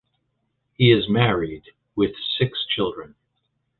[0.73, 1.65] He is married
[1.95, 3.13] with six children.